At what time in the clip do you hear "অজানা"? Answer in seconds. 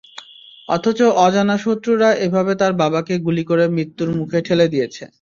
1.25-1.55